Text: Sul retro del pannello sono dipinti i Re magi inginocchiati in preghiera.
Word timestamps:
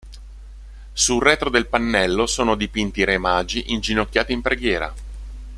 Sul 0.93 1.21
retro 1.21 1.51
del 1.51 1.67
pannello 1.67 2.25
sono 2.25 2.55
dipinti 2.55 3.01
i 3.01 3.03
Re 3.03 3.19
magi 3.19 3.65
inginocchiati 3.71 4.33
in 4.33 4.41
preghiera. 4.41 4.91